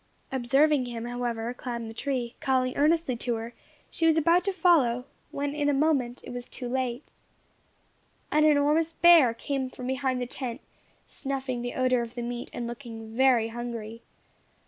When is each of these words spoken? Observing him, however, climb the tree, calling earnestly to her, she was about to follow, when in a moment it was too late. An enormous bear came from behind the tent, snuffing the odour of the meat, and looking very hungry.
Observing 0.31 0.85
him, 0.87 1.05
however, 1.05 1.53
climb 1.53 1.87
the 1.87 1.93
tree, 1.93 2.33
calling 2.39 2.75
earnestly 2.75 3.15
to 3.15 3.35
her, 3.35 3.53
she 3.91 4.07
was 4.07 4.17
about 4.17 4.43
to 4.43 4.51
follow, 4.51 5.05
when 5.29 5.53
in 5.53 5.69
a 5.69 5.75
moment 5.75 6.21
it 6.23 6.31
was 6.31 6.47
too 6.47 6.67
late. 6.67 7.13
An 8.31 8.43
enormous 8.43 8.93
bear 8.93 9.35
came 9.35 9.69
from 9.69 9.85
behind 9.85 10.19
the 10.19 10.25
tent, 10.25 10.59
snuffing 11.05 11.61
the 11.61 11.75
odour 11.75 12.01
of 12.01 12.15
the 12.15 12.23
meat, 12.23 12.49
and 12.51 12.65
looking 12.65 13.15
very 13.15 13.49
hungry. 13.49 14.01